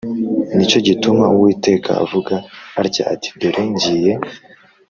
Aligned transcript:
Ni 0.55 0.63
cyo 0.69 0.79
gituma 0.87 1.25
Uwiteka 1.35 1.91
avuga 2.03 2.35
atya 2.81 3.03
ati 3.13 3.29
Dore 3.39 3.63
ngiye 3.71 4.13